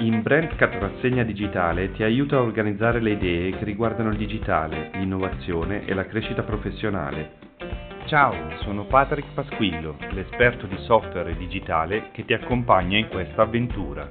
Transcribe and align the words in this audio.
In 0.00 0.22
Brandcat 0.22 0.76
Rassegna 0.78 1.24
Digitale 1.24 1.92
ti 1.92 2.02
aiuta 2.02 2.36
a 2.36 2.40
organizzare 2.40 3.00
le 3.00 3.10
idee 3.10 3.50
che 3.50 3.64
riguardano 3.64 4.08
il 4.08 4.16
digitale, 4.16 4.88
l'innovazione 4.94 5.84
e 5.84 5.92
la 5.92 6.06
crescita 6.06 6.42
professionale. 6.42 7.32
Ciao, 8.06 8.34
sono 8.62 8.86
Patrick 8.86 9.34
Pasquillo, 9.34 9.98
l'esperto 10.12 10.64
di 10.64 10.78
software 10.86 11.36
digitale 11.36 12.08
che 12.12 12.24
ti 12.24 12.32
accompagna 12.32 12.96
in 12.96 13.08
questa 13.08 13.42
avventura. 13.42 14.10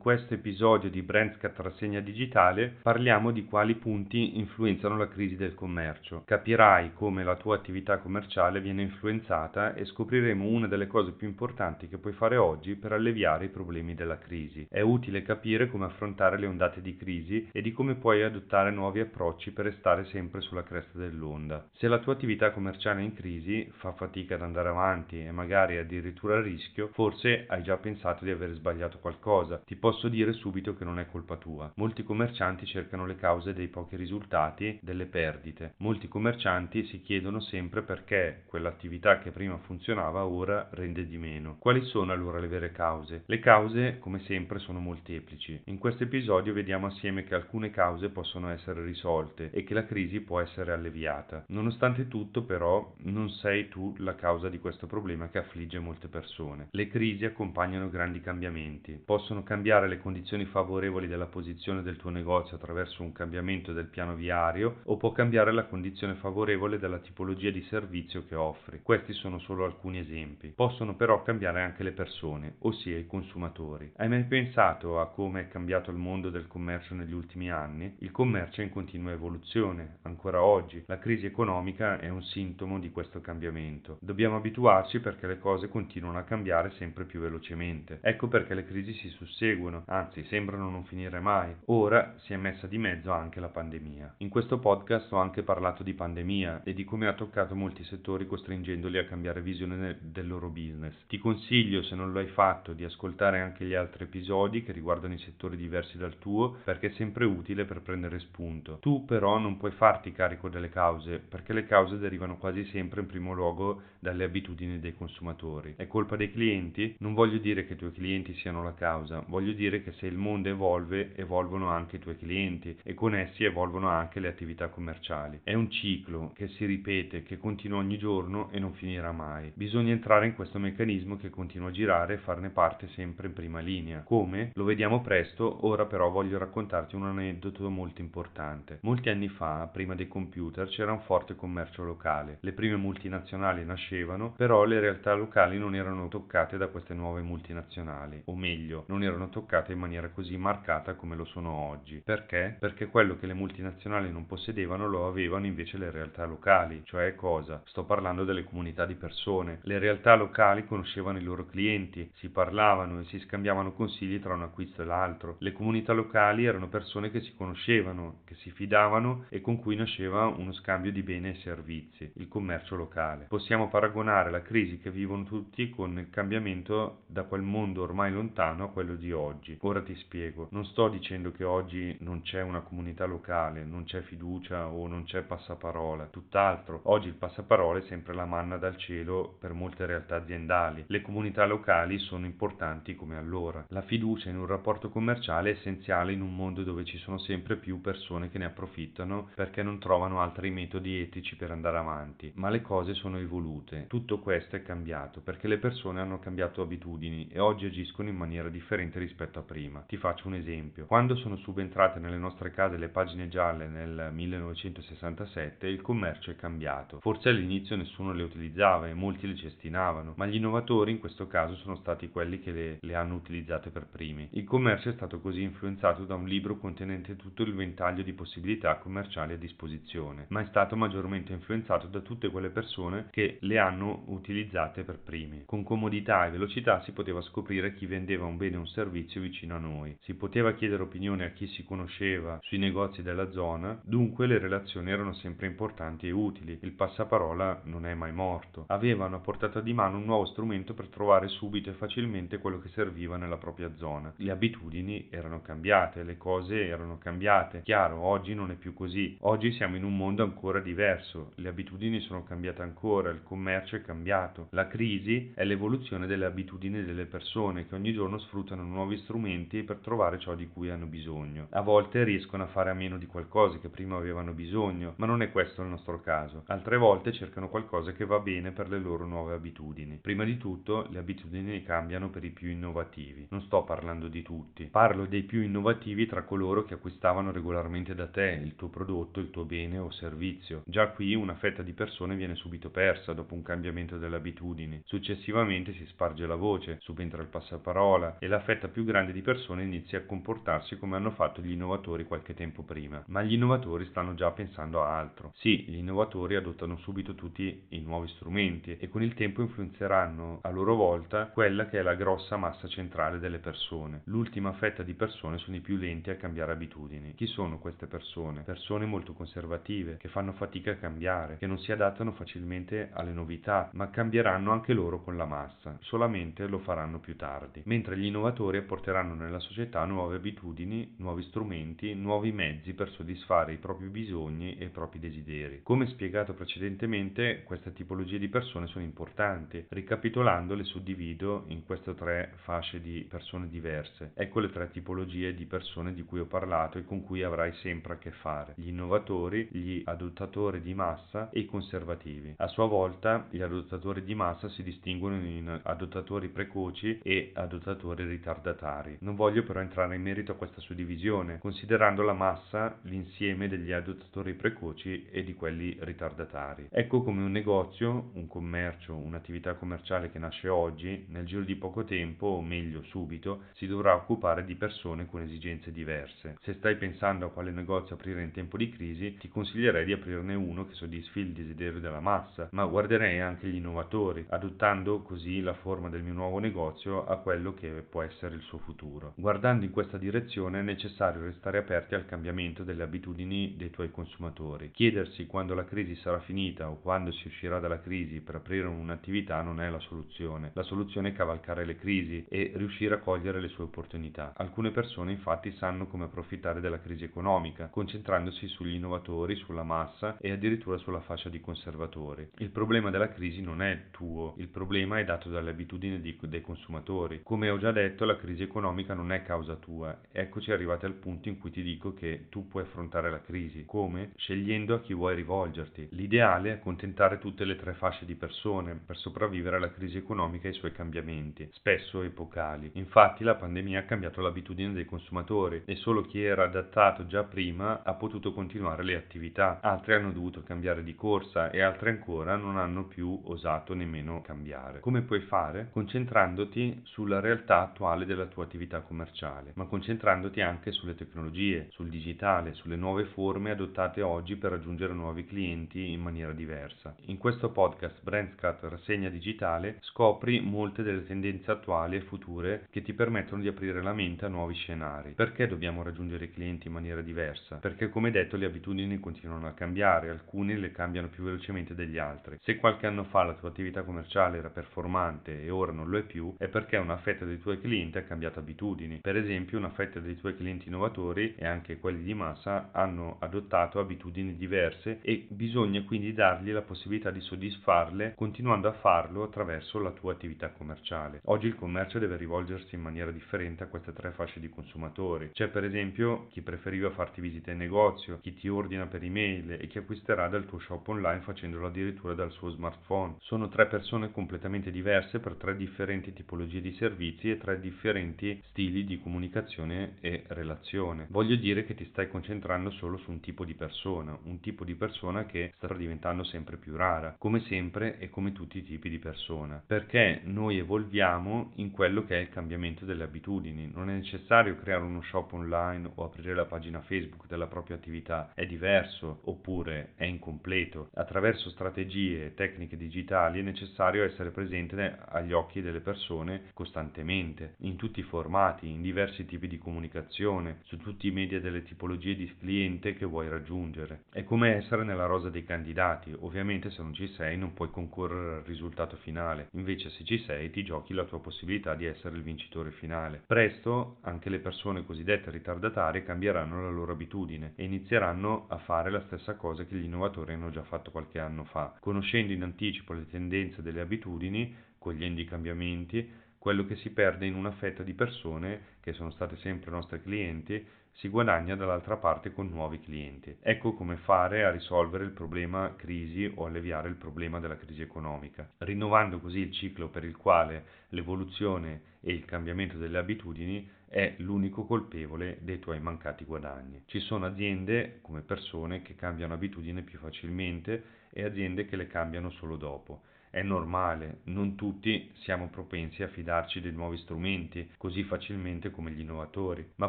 Questo 0.00 0.32
episodio 0.32 0.88
di 0.88 1.02
Brandscat 1.02 1.58
Rassegna 1.58 2.00
Digitale 2.00 2.76
parliamo 2.80 3.32
di 3.32 3.44
quali 3.44 3.74
punti 3.74 4.38
influenzano 4.38 4.96
la 4.96 5.08
crisi 5.08 5.36
del 5.36 5.54
commercio. 5.54 6.22
Capirai 6.24 6.94
come 6.94 7.22
la 7.22 7.36
tua 7.36 7.56
attività 7.56 7.98
commerciale 7.98 8.62
viene 8.62 8.80
influenzata 8.80 9.74
e 9.74 9.84
scopriremo 9.84 10.46
una 10.46 10.68
delle 10.68 10.86
cose 10.86 11.12
più 11.12 11.28
importanti 11.28 11.86
che 11.86 11.98
puoi 11.98 12.14
fare 12.14 12.38
oggi 12.38 12.76
per 12.76 12.92
alleviare 12.92 13.44
i 13.44 13.50
problemi 13.50 13.94
della 13.94 14.16
crisi. 14.16 14.66
È 14.70 14.80
utile 14.80 15.20
capire 15.20 15.68
come 15.68 15.84
affrontare 15.84 16.38
le 16.38 16.46
ondate 16.46 16.80
di 16.80 16.96
crisi 16.96 17.50
e 17.52 17.60
di 17.60 17.70
come 17.70 17.96
puoi 17.96 18.22
adottare 18.22 18.70
nuovi 18.70 19.00
approcci 19.00 19.52
per 19.52 19.66
restare 19.66 20.06
sempre 20.06 20.40
sulla 20.40 20.62
cresta 20.62 20.98
dell'onda. 20.98 21.68
Se 21.74 21.88
la 21.88 21.98
tua 21.98 22.14
attività 22.14 22.52
commerciale 22.52 23.00
è 23.00 23.04
in 23.04 23.12
crisi, 23.12 23.70
fa 23.76 23.92
fatica 23.92 24.36
ad 24.36 24.42
andare 24.42 24.70
avanti 24.70 25.22
e 25.22 25.30
magari 25.30 25.76
addirittura 25.76 26.38
a 26.38 26.40
rischio, 26.40 26.88
forse 26.94 27.44
hai 27.48 27.62
già 27.62 27.76
pensato 27.76 28.24
di 28.24 28.30
aver 28.30 28.52
sbagliato 28.52 28.98
qualcosa. 28.98 29.60
Ti 29.62 29.76
posso 29.90 30.08
dire 30.08 30.32
subito 30.34 30.76
che 30.76 30.84
non 30.84 31.00
è 31.00 31.06
colpa 31.06 31.34
tua. 31.34 31.72
Molti 31.74 32.04
commercianti 32.04 32.64
cercano 32.64 33.06
le 33.06 33.16
cause 33.16 33.52
dei 33.52 33.66
pochi 33.66 33.96
risultati, 33.96 34.78
delle 34.80 35.06
perdite. 35.06 35.74
Molti 35.78 36.06
commercianti 36.06 36.84
si 36.84 37.00
chiedono 37.00 37.40
sempre 37.40 37.82
perché 37.82 38.44
quell'attività 38.46 39.18
che 39.18 39.32
prima 39.32 39.58
funzionava 39.58 40.26
ora 40.26 40.68
rende 40.74 41.08
di 41.08 41.18
meno. 41.18 41.56
Quali 41.58 41.82
sono 41.86 42.12
allora 42.12 42.38
le 42.38 42.46
vere 42.46 42.70
cause? 42.70 43.24
Le 43.26 43.40
cause, 43.40 43.98
come 43.98 44.20
sempre, 44.20 44.60
sono 44.60 44.78
molteplici. 44.78 45.60
In 45.64 45.78
questo 45.78 46.04
episodio 46.04 46.52
vediamo 46.52 46.86
assieme 46.86 47.24
che 47.24 47.34
alcune 47.34 47.70
cause 47.70 48.10
possono 48.10 48.48
essere 48.50 48.84
risolte 48.84 49.50
e 49.50 49.64
che 49.64 49.74
la 49.74 49.86
crisi 49.86 50.20
può 50.20 50.38
essere 50.38 50.70
alleviata. 50.70 51.46
Nonostante 51.48 52.06
tutto, 52.06 52.44
però, 52.44 52.94
non 52.98 53.28
sei 53.28 53.68
tu 53.68 53.92
la 53.98 54.14
causa 54.14 54.48
di 54.48 54.60
questo 54.60 54.86
problema 54.86 55.30
che 55.30 55.38
affligge 55.38 55.80
molte 55.80 56.06
persone. 56.06 56.68
Le 56.70 56.86
crisi 56.86 57.24
accompagnano 57.24 57.90
grandi 57.90 58.20
cambiamenti. 58.20 58.92
Possono 59.04 59.42
cambiare 59.42 59.79
le 59.86 59.98
condizioni 59.98 60.18
condizioni 60.20 60.44
favorevoli 60.44 61.06
della 61.06 61.26
posizione 61.26 61.82
del 61.82 61.96
tuo 61.96 62.10
negozio 62.10 62.56
attraverso 62.56 63.02
un 63.02 63.12
cambiamento 63.12 63.72
del 63.72 63.86
piano 63.86 64.14
viario 64.14 64.80
o 64.84 64.96
può 64.96 65.12
cambiare 65.12 65.52
la 65.52 65.64
condizione 65.64 66.14
favorevole 66.14 66.78
della 66.78 66.98
tipologia 66.98 67.50
di 67.50 67.62
servizio 67.62 68.24
che 68.26 68.34
offri. 68.34 68.80
Questi 68.82 69.12
sono 69.12 69.38
solo 69.38 69.64
alcuni 69.64 69.98
esempi. 69.98 70.52
Possono 70.54 70.94
però 70.94 71.22
cambiare 71.22 71.62
anche 71.62 71.82
le 71.82 71.92
persone, 71.92 72.56
ossia 72.60 72.98
i 72.98 73.06
consumatori. 73.06 73.92
Hai 73.96 74.08
mai 74.08 74.24
pensato 74.24 75.00
a 75.00 75.08
come 75.08 75.42
è 75.42 75.48
cambiato 75.48 75.90
il 75.90 75.96
mondo 75.96 76.30
del 76.30 76.46
commercio 76.46 76.94
negli 76.94 77.14
ultimi 77.14 77.50
anni? 77.50 77.96
Il 77.98 78.10
commercio 78.10 78.60
è 78.60 78.64
in 78.64 78.70
continua 78.70 79.12
evoluzione, 79.12 79.98
ancora 80.02 80.42
oggi. 80.42 80.82
La 80.86 80.98
crisi 80.98 81.26
economica 81.26 81.98
è 81.98 82.08
un 82.08 82.22
sintomo 82.22 82.78
di 82.78 82.90
questo 82.90 83.20
cambiamento. 83.20 83.98
Dobbiamo 84.00 84.36
abituarci 84.36 85.00
perché 85.00 85.26
le 85.26 85.38
cose 85.38 85.68
continuano 85.68 86.18
a 86.18 86.24
cambiare 86.24 86.72
sempre 86.72 87.04
più 87.04 87.20
velocemente. 87.20 87.98
Ecco 88.02 88.28
perché 88.28 88.54
le 88.54 88.64
crisi 88.64 88.92
si 88.94 89.08
susseguono, 89.08 89.69
anzi 89.86 90.24
sembrano 90.24 90.70
non 90.70 90.84
finire 90.84 91.20
mai. 91.20 91.54
Ora 91.66 92.14
si 92.18 92.32
è 92.32 92.36
messa 92.36 92.66
di 92.66 92.78
mezzo 92.78 93.12
anche 93.12 93.40
la 93.40 93.48
pandemia. 93.48 94.14
In 94.18 94.28
questo 94.28 94.58
podcast 94.58 95.12
ho 95.12 95.18
anche 95.18 95.42
parlato 95.42 95.82
di 95.82 95.94
pandemia 95.94 96.62
e 96.64 96.74
di 96.74 96.84
come 96.84 97.06
ha 97.06 97.14
toccato 97.14 97.54
molti 97.54 97.84
settori 97.84 98.26
costringendoli 98.26 98.98
a 98.98 99.06
cambiare 99.06 99.42
visione 99.42 99.98
del 100.00 100.26
loro 100.26 100.48
business. 100.48 100.94
Ti 101.06 101.18
consiglio, 101.18 101.82
se 101.82 101.94
non 101.94 102.12
lo 102.12 102.18
hai 102.18 102.28
fatto, 102.28 102.72
di 102.72 102.84
ascoltare 102.84 103.40
anche 103.40 103.64
gli 103.64 103.74
altri 103.74 104.04
episodi 104.04 104.62
che 104.62 104.72
riguardano 104.72 105.14
i 105.14 105.18
settori 105.18 105.56
diversi 105.56 105.98
dal 105.98 106.18
tuo 106.18 106.56
perché 106.64 106.88
è 106.88 106.94
sempre 106.94 107.24
utile 107.24 107.64
per 107.64 107.82
prendere 107.82 108.18
spunto. 108.18 108.78
Tu 108.80 109.04
però 109.04 109.38
non 109.38 109.56
puoi 109.56 109.72
farti 109.72 110.12
carico 110.12 110.48
delle 110.48 110.68
cause 110.68 111.18
perché 111.18 111.52
le 111.52 111.66
cause 111.66 111.98
derivano 111.98 112.38
quasi 112.38 112.64
sempre 112.66 113.00
in 113.00 113.06
primo 113.06 113.32
luogo 113.32 113.82
dalle 113.98 114.24
abitudini 114.24 114.80
dei 114.80 114.94
consumatori. 114.94 115.74
È 115.76 115.86
colpa 115.86 116.16
dei 116.16 116.32
clienti? 116.32 116.96
Non 116.98 117.14
voglio 117.14 117.38
dire 117.38 117.66
che 117.66 117.74
i 117.74 117.76
tuoi 117.76 117.92
clienti 117.92 118.34
siano 118.34 118.62
la 118.62 118.74
causa, 118.74 119.24
voglio 119.26 119.52
dire 119.52 119.59
che 119.68 119.82
che 119.82 119.92
se 119.92 120.06
il 120.06 120.16
mondo 120.16 120.48
evolve, 120.48 121.14
evolvono 121.16 121.68
anche 121.68 121.96
i 121.96 121.98
tuoi 121.98 122.16
clienti 122.16 122.78
e 122.82 122.94
con 122.94 123.14
essi 123.14 123.44
evolvono 123.44 123.88
anche 123.88 124.18
le 124.18 124.28
attività 124.28 124.68
commerciali. 124.68 125.40
È 125.42 125.52
un 125.52 125.70
ciclo 125.70 126.32
che 126.34 126.48
si 126.48 126.64
ripete, 126.64 127.22
che 127.22 127.36
continua 127.36 127.78
ogni 127.78 127.98
giorno 127.98 128.50
e 128.52 128.58
non 128.58 128.72
finirà 128.72 129.12
mai. 129.12 129.52
Bisogna 129.54 129.92
entrare 129.92 130.26
in 130.26 130.34
questo 130.34 130.58
meccanismo 130.58 131.16
che 131.16 131.28
continua 131.28 131.68
a 131.68 131.72
girare 131.72 132.14
e 132.14 132.18
farne 132.18 132.48
parte 132.48 132.88
sempre 132.94 133.26
in 133.26 133.34
prima 133.34 133.60
linea. 133.60 134.02
Come? 134.02 134.52
Lo 134.54 134.64
vediamo 134.64 135.02
presto, 135.02 135.66
ora 135.66 135.84
però 135.84 136.08
voglio 136.08 136.38
raccontarti 136.38 136.94
un 136.94 137.04
aneddoto 137.04 137.68
molto 137.68 138.00
importante. 138.00 138.78
Molti 138.82 139.10
anni 139.10 139.28
fa, 139.28 139.68
prima 139.70 139.94
dei 139.94 140.08
computer, 140.08 140.68
c'era 140.68 140.92
un 140.92 141.00
forte 141.00 141.34
commercio 141.34 141.84
locale. 141.84 142.38
Le 142.40 142.52
prime 142.52 142.76
multinazionali 142.76 143.64
nascevano, 143.64 144.32
però 144.36 144.64
le 144.64 144.80
realtà 144.80 145.12
locali 145.12 145.58
non 145.58 145.74
erano 145.74 146.08
toccate 146.08 146.56
da 146.56 146.68
queste 146.68 146.94
nuove 146.94 147.20
multinazionali, 147.20 148.22
o 148.24 148.34
meglio, 148.34 148.84
non 148.88 149.02
erano 149.02 149.28
toccate 149.28 149.48
in 149.72 149.78
maniera 149.78 150.08
così 150.10 150.36
marcata 150.36 150.94
come 150.94 151.16
lo 151.16 151.24
sono 151.24 151.50
oggi. 151.52 152.02
Perché? 152.04 152.56
Perché 152.58 152.86
quello 152.86 153.18
che 153.18 153.26
le 153.26 153.34
multinazionali 153.34 154.10
non 154.10 154.26
possedevano 154.26 154.86
lo 154.86 155.06
avevano 155.08 155.46
invece 155.46 155.76
le 155.76 155.90
realtà 155.90 156.24
locali. 156.24 156.82
Cioè 156.84 157.14
cosa? 157.16 157.62
Sto 157.66 157.84
parlando 157.84 158.24
delle 158.24 158.44
comunità 158.44 158.86
di 158.86 158.94
persone. 158.94 159.58
Le 159.62 159.78
realtà 159.78 160.14
locali 160.14 160.64
conoscevano 160.66 161.18
i 161.18 161.22
loro 161.22 161.46
clienti, 161.46 162.10
si 162.14 162.30
parlavano 162.30 163.00
e 163.00 163.04
si 163.04 163.18
scambiavano 163.18 163.72
consigli 163.72 164.20
tra 164.20 164.34
un 164.34 164.42
acquisto 164.42 164.82
e 164.82 164.84
l'altro. 164.84 165.36
Le 165.40 165.52
comunità 165.52 165.92
locali 165.92 166.44
erano 166.44 166.68
persone 166.68 167.10
che 167.10 167.20
si 167.20 167.34
conoscevano, 167.34 168.20
che 168.24 168.36
si 168.36 168.50
fidavano 168.50 169.26
e 169.28 169.40
con 169.40 169.58
cui 169.58 169.74
nasceva 169.74 170.26
uno 170.26 170.52
scambio 170.52 170.92
di 170.92 171.02
beni 171.02 171.30
e 171.30 171.34
servizi, 171.42 172.10
il 172.14 172.28
commercio 172.28 172.76
locale. 172.76 173.26
Possiamo 173.28 173.68
paragonare 173.68 174.30
la 174.30 174.42
crisi 174.42 174.78
che 174.78 174.90
vivono 174.90 175.24
tutti 175.24 175.70
con 175.70 175.98
il 175.98 176.10
cambiamento 176.10 177.02
da 177.06 177.24
quel 177.24 177.42
mondo 177.42 177.82
ormai 177.82 178.12
lontano 178.12 178.64
a 178.64 178.70
quello 178.70 178.94
di 178.94 179.12
oggi. 179.12 179.39
Ora 179.60 179.82
ti 179.82 179.94
spiego, 179.96 180.48
non 180.50 180.64
sto 180.66 180.88
dicendo 180.88 181.32
che 181.32 181.44
oggi 181.44 181.96
non 182.00 182.22
c'è 182.22 182.42
una 182.42 182.60
comunità 182.60 183.04
locale, 183.06 183.64
non 183.64 183.84
c'è 183.84 184.02
fiducia 184.02 184.68
o 184.68 184.86
non 184.86 185.04
c'è 185.04 185.22
passaparola, 185.22 186.06
tutt'altro, 186.06 186.80
oggi 186.84 187.08
il 187.08 187.14
passaparola 187.14 187.78
è 187.78 187.82
sempre 187.88 188.14
la 188.14 188.26
manna 188.26 188.56
dal 188.56 188.76
cielo 188.76 189.36
per 189.38 189.52
molte 189.52 189.86
realtà 189.86 190.16
aziendali. 190.16 190.84
Le 190.86 191.02
comunità 191.02 191.46
locali 191.46 191.98
sono 191.98 192.26
importanti 192.26 192.94
come 192.94 193.16
allora. 193.16 193.64
La 193.68 193.82
fiducia 193.82 194.28
in 194.28 194.36
un 194.36 194.46
rapporto 194.46 194.90
commerciale 194.90 195.50
è 195.50 195.52
essenziale 195.54 196.12
in 196.12 196.20
un 196.20 196.34
mondo 196.34 196.62
dove 196.62 196.84
ci 196.84 196.98
sono 196.98 197.18
sempre 197.18 197.56
più 197.56 197.80
persone 197.80 198.30
che 198.30 198.38
ne 198.38 198.46
approfittano 198.46 199.30
perché 199.34 199.62
non 199.62 199.78
trovano 199.78 200.20
altri 200.20 200.50
metodi 200.50 201.00
etici 201.00 201.36
per 201.36 201.50
andare 201.50 201.78
avanti, 201.78 202.32
ma 202.34 202.50
le 202.50 202.60
cose 202.60 202.94
sono 202.94 203.18
evolute. 203.18 203.86
Tutto 203.88 204.18
questo 204.18 204.56
è 204.56 204.62
cambiato 204.62 205.20
perché 205.20 205.48
le 205.48 205.58
persone 205.58 206.00
hanno 206.00 206.18
cambiato 206.18 206.62
abitudini 206.62 207.28
e 207.28 207.38
oggi 207.38 207.66
agiscono 207.66 208.08
in 208.08 208.16
maniera 208.16 208.48
differente 208.48 208.98
rispetto 208.98 209.29
a 209.38 209.42
prima 209.42 209.58
prima. 209.60 209.84
Ti 209.86 209.96
faccio 209.96 210.26
un 210.26 210.34
esempio. 210.34 210.86
Quando 210.86 211.14
sono 211.16 211.36
subentrate 211.36 212.00
nelle 212.00 212.16
nostre 212.16 212.50
case 212.50 212.78
le 212.78 212.88
pagine 212.88 213.28
gialle 213.28 213.68
nel 213.68 214.10
1967, 214.12 215.66
il 215.66 215.82
commercio 215.82 216.30
è 216.30 216.36
cambiato. 216.36 217.00
Forse 217.00 217.28
all'inizio 217.28 217.76
nessuno 217.76 218.12
le 218.12 218.22
utilizzava 218.22 218.88
e 218.88 218.94
molti 218.94 219.26
le 219.26 219.36
cestinavano, 219.36 220.14
ma 220.16 220.26
gli 220.26 220.36
innovatori 220.36 220.92
in 220.92 220.98
questo 220.98 221.26
caso 221.26 221.54
sono 221.56 221.76
stati 221.76 222.08
quelli 222.08 222.40
che 222.40 222.52
le, 222.52 222.78
le 222.80 222.94
hanno 222.94 223.14
utilizzate 223.14 223.70
per 223.70 223.86
primi. 223.86 224.28
Il 224.32 224.44
commercio 224.44 224.88
è 224.88 224.94
stato 224.94 225.20
così 225.20 225.42
influenzato 225.42 226.04
da 226.04 226.14
un 226.14 226.26
libro 226.26 226.56
contenente 226.56 227.16
tutto 227.16 227.42
il 227.42 227.54
ventaglio 227.54 228.02
di 228.02 228.12
possibilità 228.12 228.76
commerciali 228.76 229.34
a 229.34 229.38
disposizione, 229.38 230.26
ma 230.28 230.40
è 230.40 230.46
stato 230.46 230.76
maggiormente 230.76 231.32
influenzato 231.32 231.86
da 231.86 232.00
tutte 232.00 232.30
quelle 232.30 232.50
persone 232.50 233.08
che 233.10 233.38
le 233.40 233.58
hanno 233.58 234.04
utilizzate 234.06 234.84
per 234.84 234.98
primi. 234.98 235.42
Con 235.44 235.62
comodità 235.62 236.26
e 236.26 236.30
velocità 236.30 236.82
si 236.82 236.92
poteva 236.92 237.20
scoprire 237.20 237.74
chi 237.74 237.86
vendeva 237.86 238.24
un 238.24 238.36
bene 238.36 238.56
o 238.56 238.60
un 238.60 238.66
servizio 238.66 239.09
vicino 239.18 239.38
vicino 239.40 239.56
a 239.56 239.58
noi. 239.58 239.96
Si 240.02 240.14
poteva 240.14 240.52
chiedere 240.52 240.82
opinione 240.82 241.24
a 241.24 241.30
chi 241.30 241.46
si 241.46 241.64
conosceva 241.64 242.38
sui 242.42 242.58
negozi 242.58 243.02
della 243.02 243.30
zona, 243.30 243.80
dunque 243.82 244.26
le 244.26 244.38
relazioni 244.38 244.90
erano 244.90 245.14
sempre 245.14 245.46
importanti 245.46 246.06
e 246.06 246.10
utili. 246.10 246.58
Il 246.62 246.72
passaparola 246.72 247.62
non 247.64 247.86
è 247.86 247.94
mai 247.94 248.12
morto. 248.12 248.64
Avevano 248.68 249.16
a 249.16 249.20
portata 249.20 249.60
di 249.60 249.72
mano 249.72 249.96
un 249.96 250.04
nuovo 250.04 250.26
strumento 250.26 250.74
per 250.74 250.88
trovare 250.88 251.28
subito 251.28 251.70
e 251.70 251.74
facilmente 251.74 252.38
quello 252.38 252.60
che 252.60 252.68
serviva 252.70 253.16
nella 253.16 253.38
propria 253.38 253.74
zona. 253.76 254.12
Le 254.16 254.30
abitudini 254.30 255.08
erano 255.10 255.40
cambiate, 255.40 256.02
le 256.02 256.16
cose 256.16 256.66
erano 256.66 256.98
cambiate. 256.98 257.62
Chiaro, 257.62 258.00
oggi 258.00 258.34
non 258.34 258.50
è 258.50 258.54
più 258.54 258.74
così. 258.74 259.16
Oggi 259.20 259.52
siamo 259.52 259.76
in 259.76 259.84
un 259.84 259.96
mondo 259.96 260.22
ancora 260.22 260.60
diverso. 260.60 261.32
Le 261.36 261.48
abitudini 261.48 262.00
sono 262.00 262.24
cambiate 262.24 262.62
ancora, 262.62 263.10
il 263.10 263.22
commercio 263.22 263.76
è 263.76 263.82
cambiato. 263.82 264.48
La 264.50 264.66
crisi 264.66 265.32
è 265.34 265.44
l'evoluzione 265.44 266.06
delle 266.06 266.26
abitudini 266.26 266.84
delle 266.84 267.06
persone 267.06 267.66
che 267.66 267.74
ogni 267.74 267.92
giorno 267.92 268.18
sfruttano 268.18 268.62
nuovi 268.62 268.96
strumenti 269.00 269.62
per 269.62 269.78
trovare 269.78 270.18
ciò 270.18 270.34
di 270.34 270.48
cui 270.48 270.70
hanno 270.70 270.86
bisogno. 270.86 271.48
A 271.50 271.60
volte 271.60 272.04
riescono 272.04 272.44
a 272.44 272.48
fare 272.48 272.70
a 272.70 272.74
meno 272.74 272.98
di 272.98 273.06
qualcosa 273.06 273.58
che 273.58 273.68
prima 273.68 273.96
avevano 273.96 274.32
bisogno, 274.32 274.94
ma 274.96 275.06
non 275.06 275.22
è 275.22 275.30
questo 275.30 275.62
il 275.62 275.68
nostro 275.68 276.00
caso. 276.00 276.44
Altre 276.46 276.76
volte 276.76 277.12
cercano 277.12 277.48
qualcosa 277.48 277.92
che 277.92 278.04
va 278.04 278.18
bene 278.18 278.52
per 278.52 278.68
le 278.68 278.78
loro 278.78 279.06
nuove 279.06 279.34
abitudini. 279.34 279.98
Prima 280.00 280.24
di 280.24 280.36
tutto, 280.36 280.86
le 280.90 280.98
abitudini 280.98 281.62
cambiano 281.62 282.10
per 282.10 282.24
i 282.24 282.30
più 282.30 282.48
innovativi. 282.48 283.26
Non 283.30 283.42
sto 283.42 283.64
parlando 283.64 284.08
di 284.08 284.22
tutti. 284.22 284.64
Parlo 284.64 285.06
dei 285.06 285.22
più 285.22 285.42
innovativi 285.42 286.06
tra 286.06 286.22
coloro 286.22 286.64
che 286.64 286.74
acquistavano 286.74 287.32
regolarmente 287.32 287.94
da 287.94 288.08
te 288.08 288.40
il 288.42 288.56
tuo 288.56 288.68
prodotto, 288.68 289.20
il 289.20 289.30
tuo 289.30 289.44
bene 289.44 289.78
o 289.78 289.90
servizio. 289.90 290.62
Già 290.66 290.88
qui 290.88 291.14
una 291.14 291.34
fetta 291.34 291.62
di 291.62 291.72
persone 291.72 292.16
viene 292.16 292.34
subito 292.34 292.70
persa 292.70 293.12
dopo 293.12 293.34
un 293.34 293.42
cambiamento 293.42 293.98
delle 293.98 294.16
abitudini. 294.16 294.82
Successivamente 294.84 295.72
si 295.72 295.86
sparge 295.86 296.26
la 296.26 296.34
voce, 296.34 296.78
subentra 296.80 297.22
il 297.22 297.28
passaparola 297.28 298.18
e 298.18 298.26
la 298.26 298.40
fetta 298.40 298.68
più 298.68 298.84
grande 298.90 299.12
di 299.12 299.22
persone 299.22 299.62
inizia 299.62 299.98
a 299.98 300.02
comportarsi 300.04 300.76
come 300.76 300.96
hanno 300.96 301.12
fatto 301.12 301.40
gli 301.40 301.52
innovatori 301.52 302.04
qualche 302.04 302.34
tempo 302.34 302.62
prima. 302.62 303.02
Ma 303.06 303.22
gli 303.22 303.34
innovatori 303.34 303.86
stanno 303.86 304.14
già 304.14 304.32
pensando 304.32 304.82
a 304.82 304.96
altro. 304.96 305.32
Sì, 305.36 305.64
gli 305.68 305.76
innovatori 305.76 306.34
adottano 306.34 306.76
subito 306.78 307.14
tutti 307.14 307.66
i 307.68 307.80
nuovi 307.80 308.08
strumenti 308.08 308.76
e 308.78 308.88
con 308.88 309.04
il 309.04 309.14
tempo 309.14 309.42
influenzeranno 309.42 310.40
a 310.42 310.50
loro 310.50 310.74
volta 310.74 311.26
quella 311.26 311.68
che 311.68 311.78
è 311.78 311.82
la 311.82 311.94
grossa 311.94 312.36
massa 312.36 312.66
centrale 312.66 313.20
delle 313.20 313.38
persone. 313.38 314.02
L'ultima 314.06 314.52
fetta 314.54 314.82
di 314.82 314.94
persone 314.94 315.38
sono 315.38 315.54
i 315.54 315.60
più 315.60 315.76
lenti 315.76 316.10
a 316.10 316.16
cambiare 316.16 316.50
abitudini. 316.50 317.14
Chi 317.14 317.26
sono 317.26 317.58
queste 317.60 317.86
persone? 317.86 318.42
Persone 318.42 318.86
molto 318.86 319.12
conservative, 319.12 319.98
che 319.98 320.08
fanno 320.08 320.32
fatica 320.32 320.72
a 320.72 320.76
cambiare, 320.76 321.36
che 321.38 321.46
non 321.46 321.60
si 321.60 321.70
adattano 321.70 322.10
facilmente 322.12 322.90
alle 322.92 323.12
novità, 323.12 323.70
ma 323.74 323.90
cambieranno 323.90 324.50
anche 324.50 324.72
loro 324.72 325.00
con 325.02 325.16
la 325.16 325.26
massa, 325.26 325.78
solamente 325.80 326.48
lo 326.48 326.58
faranno 326.58 326.98
più 326.98 327.14
tardi. 327.14 327.62
Mentre 327.66 327.96
gli 327.96 328.06
innovatori 328.06 328.56
apporteranno 328.56 328.78
nella 329.14 329.38
società 329.40 329.84
nuove 329.84 330.16
abitudini, 330.16 330.94
nuovi 330.98 331.22
strumenti, 331.24 331.94
nuovi 331.94 332.32
mezzi 332.32 332.72
per 332.72 332.90
soddisfare 332.90 333.52
i 333.52 333.58
propri 333.58 333.88
bisogni 333.88 334.56
e 334.56 334.64
i 334.64 334.70
propri 334.70 334.98
desideri. 334.98 335.60
Come 335.62 335.86
spiegato 335.86 336.32
precedentemente, 336.32 337.42
queste 337.44 337.72
tipologie 337.74 338.18
di 338.18 338.28
persone 338.28 338.66
sono 338.68 338.82
importanti. 338.82 339.66
Ricapitolando, 339.68 340.54
le 340.54 340.64
suddivido 340.64 341.44
in 341.48 341.64
queste 341.64 341.94
tre 341.94 342.32
fasce 342.42 342.80
di 342.80 343.06
persone 343.08 343.48
diverse. 343.48 344.12
Ecco 344.14 344.40
le 344.40 344.50
tre 344.50 344.70
tipologie 344.70 345.34
di 345.34 345.44
persone 345.44 345.92
di 345.92 346.02
cui 346.02 346.20
ho 346.20 346.26
parlato 346.26 346.78
e 346.78 346.84
con 346.84 347.02
cui 347.02 347.22
avrai 347.22 347.52
sempre 347.56 347.94
a 347.94 347.98
che 347.98 348.12
fare. 348.12 348.54
Gli 348.56 348.68
innovatori, 348.68 349.48
gli 349.52 349.82
adottatori 349.84 350.62
di 350.62 350.72
massa 350.72 351.28
e 351.30 351.40
i 351.40 351.44
conservativi. 351.44 352.34
A 352.38 352.48
sua 352.48 352.66
volta, 352.66 353.26
gli 353.30 353.42
adottatori 353.42 354.02
di 354.02 354.14
massa 354.14 354.48
si 354.48 354.62
distinguono 354.62 355.16
in 355.16 355.60
adottatori 355.64 356.28
precoci 356.28 357.00
e 357.02 357.30
adottatori 357.34 358.06
ritardatari. 358.06 358.68
Non 359.00 359.16
voglio 359.16 359.42
però 359.42 359.60
entrare 359.60 359.96
in 359.96 360.02
merito 360.02 360.32
a 360.32 360.36
questa 360.36 360.60
suddivisione, 360.60 361.38
considerando 361.38 362.02
la 362.02 362.12
massa 362.12 362.78
l'insieme 362.82 363.48
degli 363.48 363.72
adottatori 363.72 364.34
precoci 364.34 365.06
e 365.10 365.24
di 365.24 365.34
quelli 365.34 365.76
ritardatari. 365.80 366.68
Ecco 366.70 367.02
come 367.02 367.22
un 367.22 367.32
negozio, 367.32 368.10
un 368.14 368.28
commercio, 368.28 368.94
un'attività 368.94 369.54
commerciale 369.54 370.12
che 370.12 370.20
nasce 370.20 370.48
oggi, 370.48 371.06
nel 371.08 371.26
giro 371.26 371.42
di 371.42 371.56
poco 371.56 371.82
tempo, 371.82 372.26
o 372.26 372.42
meglio 372.42 372.82
subito, 372.84 373.42
si 373.54 373.66
dovrà 373.66 373.94
occupare 373.94 374.44
di 374.44 374.54
persone 374.54 375.06
con 375.06 375.22
esigenze 375.22 375.72
diverse. 375.72 376.36
Se 376.40 376.54
stai 376.54 376.76
pensando 376.76 377.26
a 377.26 377.30
quale 377.30 377.50
negozio 377.50 377.96
aprire 377.96 378.22
in 378.22 378.30
tempo 378.30 378.56
di 378.56 378.70
crisi, 378.70 379.16
ti 379.16 379.28
consiglierei 379.28 379.84
di 379.84 379.92
aprirne 379.92 380.34
uno 380.34 380.66
che 380.66 380.74
soddisfi 380.74 381.18
il 381.18 381.32
desiderio 381.32 381.80
della 381.80 382.00
massa, 382.00 382.48
ma 382.52 382.64
guarderei 382.66 383.18
anche 383.18 383.48
gli 383.48 383.56
innovatori, 383.56 384.24
adottando 384.28 385.02
così 385.02 385.40
la 385.40 385.54
forma 385.54 385.88
del 385.88 386.04
mio 386.04 386.12
nuovo 386.12 386.38
negozio 386.38 387.04
a 387.04 387.16
quello 387.16 387.52
che 387.52 387.84
può 387.88 388.02
essere 388.02 388.36
il 388.36 388.42
suo 388.42 388.58
futuro. 388.60 389.12
Guardando 389.16 389.64
in 389.64 389.70
questa 389.70 389.98
direzione 389.98 390.60
è 390.60 390.62
necessario 390.62 391.22
restare 391.22 391.58
aperti 391.58 391.94
al 391.94 392.06
cambiamento 392.06 392.64
delle 392.64 392.82
abitudini 392.82 393.54
dei 393.56 393.70
tuoi 393.70 393.90
consumatori. 393.90 394.70
Chiedersi 394.70 395.26
quando 395.26 395.54
la 395.54 395.64
crisi 395.64 395.94
sarà 395.96 396.20
finita 396.20 396.70
o 396.70 396.80
quando 396.80 397.12
si 397.12 397.26
uscirà 397.26 397.58
dalla 397.58 397.80
crisi 397.80 398.20
per 398.20 398.36
aprire 398.36 398.66
un'attività 398.66 399.42
non 399.42 399.60
è 399.60 399.68
la 399.68 399.80
soluzione. 399.80 400.50
La 400.54 400.62
soluzione 400.62 401.10
è 401.10 401.12
cavalcare 401.12 401.64
le 401.64 401.76
crisi 401.76 402.24
e 402.28 402.52
riuscire 402.54 402.94
a 402.94 402.98
cogliere 402.98 403.40
le 403.40 403.48
sue 403.48 403.64
opportunità. 403.64 404.32
Alcune 404.36 404.70
persone 404.70 405.12
infatti 405.12 405.52
sanno 405.52 405.86
come 405.86 406.04
approfittare 406.04 406.60
della 406.60 406.80
crisi 406.80 407.04
economica, 407.04 407.68
concentrandosi 407.68 408.46
sugli 408.48 408.74
innovatori, 408.74 409.34
sulla 409.36 409.64
massa 409.64 410.16
e 410.18 410.30
addirittura 410.30 410.78
sulla 410.78 411.00
fascia 411.00 411.28
di 411.28 411.40
conservatori. 411.40 412.28
Il 412.38 412.50
problema 412.50 412.90
della 412.90 413.08
crisi 413.08 413.40
non 413.40 413.62
è 413.62 413.86
tuo, 413.90 414.34
il 414.38 414.48
problema 414.48 414.98
è 414.98 415.04
dato 415.04 415.28
dalle 415.28 415.50
abitudini 415.50 416.00
dei 416.00 416.40
consumatori. 416.40 417.20
Come 417.22 417.50
ho 417.50 417.58
già 417.58 417.72
detto, 417.72 418.04
la 418.04 418.16
crisi 418.16 418.46
economica 418.50 418.94
non 418.94 419.12
è 419.12 419.22
causa 419.22 419.54
tua. 419.54 419.96
Eccoci 420.10 420.50
arrivati 420.50 420.84
al 420.84 420.94
punto 420.94 421.28
in 421.28 421.38
cui 421.38 421.50
ti 421.50 421.62
dico 421.62 421.94
che 421.94 422.26
tu 422.28 422.48
puoi 422.48 422.64
affrontare 422.64 423.10
la 423.10 423.20
crisi. 423.20 423.64
Come? 423.64 424.10
Scegliendo 424.16 424.74
a 424.74 424.80
chi 424.80 424.92
vuoi 424.92 425.14
rivolgerti. 425.14 425.88
L'ideale 425.92 426.50
è 426.50 426.52
accontentare 426.54 427.18
tutte 427.18 427.44
le 427.44 427.56
tre 427.56 427.74
fasce 427.74 428.04
di 428.04 428.16
persone 428.16 428.74
per 428.74 428.96
sopravvivere 428.96 429.56
alla 429.56 429.70
crisi 429.70 429.96
economica 429.96 430.46
e 430.46 430.48
ai 430.50 430.56
suoi 430.56 430.72
cambiamenti, 430.72 431.48
spesso 431.52 432.02
epocali. 432.02 432.70
Infatti 432.74 433.22
la 433.22 433.36
pandemia 433.36 433.80
ha 433.80 433.84
cambiato 433.84 434.20
l'abitudine 434.20 434.72
dei 434.72 434.84
consumatori 434.84 435.62
e 435.64 435.76
solo 435.76 436.02
chi 436.02 436.22
era 436.22 436.44
adattato 436.44 437.06
già 437.06 437.22
prima 437.22 437.82
ha 437.84 437.94
potuto 437.94 438.32
continuare 438.32 438.82
le 438.82 438.96
attività. 438.96 439.60
Altri 439.62 439.94
hanno 439.94 440.10
dovuto 440.10 440.42
cambiare 440.42 440.82
di 440.82 440.94
corsa 440.94 441.50
e 441.50 441.62
altri 441.62 441.90
ancora 441.90 442.36
non 442.36 442.58
hanno 442.58 442.84
più 442.84 443.20
osato 443.24 443.74
nemmeno 443.74 444.20
cambiare. 444.22 444.80
Come 444.80 445.02
puoi 445.02 445.20
fare? 445.20 445.68
Concentrandoti 445.70 446.80
sulla 446.84 447.20
realtà 447.20 447.60
attuale 447.60 448.06
della 448.06 448.26
tua 448.26 448.39
attività 448.42 448.80
commerciale, 448.80 449.52
ma 449.54 449.66
concentrandoti 449.66 450.40
anche 450.40 450.72
sulle 450.72 450.94
tecnologie, 450.94 451.68
sul 451.70 451.88
digitale, 451.88 452.54
sulle 452.54 452.76
nuove 452.76 453.04
forme 453.04 453.50
adottate 453.50 454.02
oggi 454.02 454.36
per 454.36 454.52
raggiungere 454.52 454.92
nuovi 454.92 455.26
clienti 455.26 455.90
in 455.90 456.00
maniera 456.00 456.32
diversa. 456.32 456.94
In 457.06 457.18
questo 457.18 457.50
podcast 457.50 458.02
Brandscat 458.02 458.62
Rassegna 458.64 459.08
Digitale 459.08 459.78
scopri 459.80 460.40
molte 460.40 460.82
delle 460.82 461.04
tendenze 461.04 461.50
attuali 461.50 461.96
e 461.96 462.02
future 462.02 462.66
che 462.70 462.82
ti 462.82 462.92
permettono 462.92 463.42
di 463.42 463.48
aprire 463.48 463.82
la 463.82 463.92
mente 463.92 464.24
a 464.24 464.28
nuovi 464.28 464.54
scenari. 464.54 465.12
Perché 465.12 465.46
dobbiamo 465.46 465.82
raggiungere 465.82 466.26
i 466.26 466.32
clienti 466.32 466.68
in 466.68 466.72
maniera 466.72 467.00
diversa? 467.00 467.56
Perché 467.56 467.88
come 467.88 468.10
detto 468.10 468.36
le 468.36 468.46
abitudini 468.46 469.00
continuano 469.00 469.46
a 469.46 469.52
cambiare, 469.52 470.10
alcuni 470.10 470.58
le 470.58 470.70
cambiano 470.70 471.08
più 471.08 471.24
velocemente 471.24 471.74
degli 471.74 471.98
altri. 471.98 472.36
Se 472.40 472.56
qualche 472.56 472.86
anno 472.86 473.04
fa 473.04 473.24
la 473.24 473.34
tua 473.34 473.48
attività 473.48 473.82
commerciale 473.82 474.38
era 474.38 474.50
performante 474.50 475.42
e 475.42 475.50
ora 475.50 475.72
non 475.72 475.88
lo 475.88 475.98
è 475.98 476.02
più, 476.02 476.34
è 476.38 476.48
perché 476.48 476.76
una 476.76 476.96
fetta 476.98 477.24
dei 477.24 477.38
tuoi 477.38 477.60
clienti 477.60 477.98
ha 477.98 478.02
cambiato 478.02 478.19
abitudini. 478.26 478.98
Per 479.00 479.16
esempio, 479.16 479.58
una 479.58 479.70
fetta 479.70 480.00
dei 480.00 480.16
tuoi 480.16 480.36
clienti 480.36 480.68
innovatori 480.68 481.34
e 481.36 481.46
anche 481.46 481.78
quelli 481.78 482.02
di 482.02 482.14
massa 482.14 482.70
hanno 482.72 483.16
adottato 483.20 483.78
abitudini 483.78 484.36
diverse 484.36 484.98
e 485.02 485.26
bisogna 485.30 485.82
quindi 485.84 486.12
dargli 486.12 486.52
la 486.52 486.62
possibilità 486.62 487.10
di 487.10 487.20
soddisfarle 487.20 488.14
continuando 488.16 488.68
a 488.68 488.72
farlo 488.72 489.22
attraverso 489.22 489.78
la 489.78 489.90
tua 489.90 490.12
attività 490.12 490.50
commerciale. 490.50 491.20
Oggi 491.24 491.46
il 491.46 491.54
commercio 491.54 491.98
deve 491.98 492.16
rivolgersi 492.16 492.74
in 492.74 492.82
maniera 492.82 493.10
differente 493.10 493.64
a 493.64 493.68
queste 493.68 493.92
tre 493.92 494.10
fasce 494.10 494.40
di 494.40 494.48
consumatori. 494.48 495.30
C'è 495.32 495.48
per 495.48 495.64
esempio 495.64 496.28
chi 496.30 496.42
preferiva 496.42 496.90
farti 496.90 497.20
visita 497.20 497.50
in 497.50 497.58
negozio, 497.58 498.18
chi 498.20 498.34
ti 498.34 498.48
ordina 498.48 498.86
per 498.86 499.02
email 499.02 499.52
e 499.52 499.66
chi 499.66 499.78
acquisterà 499.78 500.28
dal 500.28 500.46
tuo 500.46 500.58
shop 500.58 500.86
online 500.88 501.20
facendolo 501.20 501.66
addirittura 501.66 502.14
dal 502.14 502.30
suo 502.30 502.50
smartphone. 502.50 503.16
Sono 503.20 503.48
tre 503.48 503.66
persone 503.66 504.10
completamente 504.10 504.70
diverse 504.70 505.18
per 505.20 505.34
tre 505.34 505.56
differenti 505.56 506.12
tipologie 506.12 506.60
di 506.60 506.72
servizi 506.72 507.30
e 507.30 507.38
tre 507.38 507.60
differenti 507.60 508.09
stili 508.48 508.84
di 508.84 509.00
comunicazione 509.00 509.96
e 510.00 510.24
relazione. 510.28 511.06
Voglio 511.10 511.36
dire 511.36 511.64
che 511.64 511.74
ti 511.74 511.84
stai 511.86 512.08
concentrando 512.08 512.70
solo 512.70 512.96
su 512.98 513.10
un 513.10 513.20
tipo 513.20 513.44
di 513.44 513.54
persona, 513.54 514.18
un 514.24 514.40
tipo 514.40 514.64
di 514.64 514.74
persona 514.74 515.26
che 515.26 515.52
sta 515.56 515.72
diventando 515.74 516.24
sempre 516.24 516.56
più 516.56 516.76
rara, 516.76 517.14
come 517.18 517.40
sempre 517.40 517.98
e 517.98 518.10
come 518.10 518.32
tutti 518.32 518.58
i 518.58 518.64
tipi 518.64 518.88
di 518.88 518.98
persona, 518.98 519.62
perché 519.64 520.20
noi 520.24 520.58
evolviamo 520.58 521.52
in 521.56 521.70
quello 521.70 522.04
che 522.04 522.16
è 522.16 522.20
il 522.20 522.28
cambiamento 522.28 522.84
delle 522.84 523.04
abitudini. 523.04 523.70
Non 523.72 523.90
è 523.90 523.94
necessario 523.94 524.56
creare 524.56 524.84
uno 524.84 525.02
shop 525.02 525.32
online 525.32 525.90
o 525.94 526.04
aprire 526.04 526.34
la 526.34 526.46
pagina 526.46 526.80
Facebook 526.80 527.26
della 527.26 527.46
propria 527.46 527.76
attività, 527.76 528.32
è 528.34 528.46
diverso 528.46 529.20
oppure 529.24 529.92
è 529.96 530.04
incompleto. 530.04 530.90
Attraverso 530.94 531.50
strategie 531.50 532.26
e 532.26 532.34
tecniche 532.34 532.76
digitali 532.76 533.40
è 533.40 533.42
necessario 533.42 534.04
essere 534.04 534.30
presente 534.30 534.98
agli 535.06 535.32
occhi 535.32 535.60
delle 535.60 535.80
persone 535.80 536.50
costantemente, 536.54 537.54
in 537.58 537.76
tutti 537.76 537.99
i 538.00 538.02
formati, 538.02 538.68
in 538.68 538.82
diversi 538.82 539.24
tipi 539.24 539.46
di 539.46 539.58
comunicazione, 539.58 540.58
su 540.64 540.76
tutti 540.76 541.06
i 541.06 541.12
media 541.12 541.40
delle 541.40 541.62
tipologie 541.62 542.14
di 542.14 542.34
cliente 542.38 542.94
che 542.94 543.06
vuoi 543.06 543.28
raggiungere. 543.28 544.02
È 544.10 544.24
come 544.24 544.56
essere 544.56 544.84
nella 544.84 545.06
rosa 545.06 545.30
dei 545.30 545.44
candidati, 545.44 546.14
ovviamente 546.18 546.70
se 546.70 546.82
non 546.82 546.92
ci 546.94 547.08
sei 547.08 547.36
non 547.38 547.54
puoi 547.54 547.70
concorrere 547.70 548.36
al 548.36 548.44
risultato 548.44 548.96
finale, 548.96 549.48
invece 549.52 549.90
se 549.90 550.04
ci 550.04 550.18
sei 550.18 550.50
ti 550.50 550.62
giochi 550.64 550.92
la 550.92 551.04
tua 551.04 551.20
possibilità 551.20 551.74
di 551.74 551.84
essere 551.86 552.16
il 552.16 552.22
vincitore 552.22 552.70
finale. 552.72 553.22
Presto 553.26 553.98
anche 554.02 554.28
le 554.28 554.40
persone 554.40 554.84
cosiddette 554.84 555.30
ritardatarie 555.30 556.02
cambieranno 556.02 556.62
la 556.62 556.70
loro 556.70 556.92
abitudine 556.92 557.52
e 557.56 557.64
inizieranno 557.64 558.46
a 558.48 558.58
fare 558.58 558.90
la 558.90 559.02
stessa 559.06 559.34
cosa 559.36 559.64
che 559.64 559.76
gli 559.76 559.84
innovatori 559.84 560.32
hanno 560.32 560.50
già 560.50 560.62
fatto 560.62 560.90
qualche 560.90 561.18
anno 561.20 561.44
fa, 561.44 561.76
conoscendo 561.80 562.32
in 562.32 562.42
anticipo 562.42 562.92
le 562.92 563.06
tendenze 563.08 563.62
delle 563.62 563.80
abitudini, 563.80 564.54
cogliendo 564.78 565.20
i 565.20 565.26
cambiamenti, 565.26 566.28
quello 566.40 566.64
che 566.64 566.76
si 566.76 566.88
perde 566.88 567.26
in 567.26 567.34
una 567.34 567.50
fetta 567.50 567.82
di 567.82 567.92
persone 567.92 568.78
che 568.80 568.94
sono 568.94 569.10
state 569.10 569.36
sempre 569.36 569.70
nostre 569.70 570.00
clienti 570.00 570.66
si 570.92 571.08
guadagna 571.08 571.54
dall'altra 571.54 571.98
parte 571.98 572.32
con 572.32 572.48
nuovi 572.48 572.80
clienti. 572.80 573.36
Ecco 573.42 573.74
come 573.74 573.96
fare 573.96 574.44
a 574.44 574.50
risolvere 574.50 575.04
il 575.04 575.10
problema 575.10 575.74
crisi 575.76 576.32
o 576.34 576.46
alleviare 576.46 576.88
il 576.88 576.94
problema 576.94 577.40
della 577.40 577.58
crisi 577.58 577.82
economica, 577.82 578.50
rinnovando 578.56 579.20
così 579.20 579.40
il 579.40 579.52
ciclo 579.52 579.88
per 579.88 580.04
il 580.04 580.16
quale 580.16 580.64
l'evoluzione 580.88 581.98
e 582.00 582.14
il 582.14 582.24
cambiamento 582.24 582.78
delle 582.78 582.96
abitudini 582.96 583.68
è 583.86 584.14
l'unico 584.18 584.64
colpevole 584.64 585.40
dei 585.42 585.58
tuoi 585.58 585.78
mancati 585.78 586.24
guadagni. 586.24 586.84
Ci 586.86 587.00
sono 587.00 587.26
aziende 587.26 587.98
come 588.00 588.22
persone 588.22 588.80
che 588.80 588.94
cambiano 588.94 589.34
abitudini 589.34 589.82
più 589.82 589.98
facilmente 589.98 590.84
e 591.10 591.22
aziende 591.22 591.66
che 591.66 591.76
le 591.76 591.86
cambiano 591.86 592.30
solo 592.30 592.56
dopo. 592.56 593.02
È 593.32 593.42
normale, 593.42 594.22
non 594.24 594.56
tutti 594.56 595.08
siamo 595.20 595.50
propensi 595.50 596.02
a 596.02 596.08
fidarci 596.08 596.60
dei 596.60 596.72
nuovi 596.72 596.96
strumenti 596.96 597.70
così 597.76 598.02
facilmente 598.02 598.72
come 598.72 598.90
gli 598.90 599.02
innovatori, 599.02 599.70
ma 599.76 599.88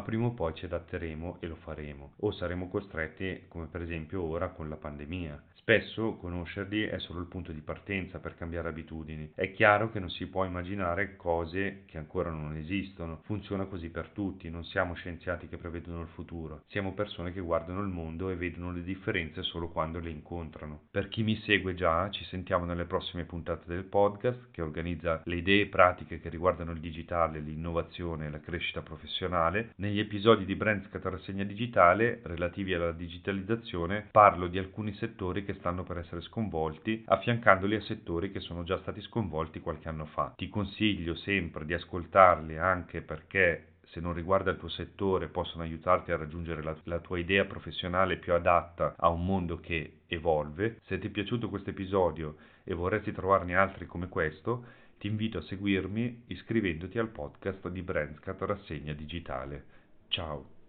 prima 0.00 0.26
o 0.26 0.30
poi 0.30 0.54
ci 0.54 0.66
adatteremo 0.66 1.38
e 1.40 1.48
lo 1.48 1.56
faremo, 1.56 2.12
o 2.18 2.30
saremo 2.30 2.68
costretti, 2.68 3.46
come 3.48 3.66
per 3.66 3.82
esempio 3.82 4.22
ora 4.22 4.50
con 4.50 4.68
la 4.68 4.76
pandemia. 4.76 5.42
Spesso 5.62 6.16
conoscerli 6.16 6.86
è 6.86 6.98
solo 6.98 7.20
il 7.20 7.28
punto 7.28 7.52
di 7.52 7.60
partenza 7.60 8.18
per 8.18 8.34
cambiare 8.34 8.68
abitudini. 8.68 9.30
È 9.32 9.52
chiaro 9.52 9.92
che 9.92 10.00
non 10.00 10.10
si 10.10 10.26
può 10.26 10.44
immaginare 10.44 11.14
cose 11.14 11.84
che 11.86 11.98
ancora 11.98 12.30
non 12.30 12.56
esistono. 12.56 13.20
Funziona 13.22 13.66
così 13.66 13.88
per 13.88 14.08
tutti, 14.08 14.50
non 14.50 14.64
siamo 14.64 14.94
scienziati 14.94 15.46
che 15.46 15.58
prevedono 15.58 16.00
il 16.00 16.08
futuro. 16.08 16.64
Siamo 16.66 16.94
persone 16.94 17.32
che 17.32 17.40
guardano 17.40 17.80
il 17.80 17.86
mondo 17.86 18.28
e 18.28 18.34
vedono 18.34 18.72
le 18.72 18.82
differenze 18.82 19.44
solo 19.44 19.68
quando 19.68 20.00
le 20.00 20.10
incontrano. 20.10 20.80
Per 20.90 21.08
chi 21.08 21.22
mi 21.22 21.36
segue 21.42 21.74
già, 21.74 22.10
ci 22.10 22.24
sentiamo 22.24 22.64
nelle 22.64 22.86
prossime 22.86 23.24
puntate 23.32 23.64
del 23.64 23.84
podcast 23.84 24.50
che 24.50 24.60
organizza 24.60 25.22
le 25.24 25.36
idee 25.36 25.64
pratiche 25.68 26.20
che 26.20 26.28
riguardano 26.28 26.72
il 26.72 26.80
digitale, 26.80 27.40
l'innovazione 27.40 28.26
e 28.26 28.30
la 28.30 28.40
crescita 28.40 28.82
professionale. 28.82 29.72
Negli 29.76 29.98
episodi 29.98 30.44
di 30.44 30.54
Brandscat 30.54 31.02
Rassegna 31.02 31.44
Digitale 31.44 32.20
relativi 32.24 32.74
alla 32.74 32.92
digitalizzazione 32.92 34.06
parlo 34.10 34.48
di 34.48 34.58
alcuni 34.58 34.92
settori 34.96 35.46
che 35.46 35.54
stanno 35.54 35.82
per 35.82 35.96
essere 35.96 36.20
sconvolti, 36.20 37.04
affiancandoli 37.06 37.76
a 37.76 37.80
settori 37.80 38.30
che 38.30 38.40
sono 38.40 38.64
già 38.64 38.78
stati 38.82 39.00
sconvolti 39.00 39.60
qualche 39.60 39.88
anno 39.88 40.04
fa. 40.04 40.34
Ti 40.36 40.50
consiglio 40.50 41.14
sempre 41.14 41.64
di 41.64 41.72
ascoltarli 41.72 42.58
anche 42.58 43.00
perché 43.00 43.68
se 43.92 44.00
non 44.00 44.14
riguarda 44.14 44.50
il 44.50 44.56
tuo 44.56 44.70
settore 44.70 45.28
possono 45.28 45.62
aiutarti 45.62 46.12
a 46.12 46.16
raggiungere 46.16 46.62
la, 46.62 46.74
la, 46.84 46.98
tua 47.00 47.18
idea 47.18 47.44
professionale 47.44 48.16
più 48.16 48.32
adatta 48.32 48.94
a 48.96 49.08
un 49.08 49.24
mondo 49.24 49.60
che 49.60 50.00
evolve. 50.06 50.78
Se 50.84 50.98
ti 50.98 51.08
è 51.08 51.10
piaciuto 51.10 51.50
questo 51.50 51.70
episodio 51.70 52.36
e 52.64 52.74
vorresti 52.74 53.12
trovarne 53.12 53.56
altri 53.56 53.86
come 53.86 54.08
questo, 54.08 54.64
ti 54.98 55.08
invito 55.08 55.38
a 55.38 55.42
seguirmi 55.42 56.24
iscrivendoti 56.28 56.98
al 56.98 57.08
podcast 57.08 57.68
di 57.68 57.82
Brandscat 57.82 58.40
Rassegna 58.42 58.92
Digitale. 58.92 59.64
Ciao! 60.08 60.61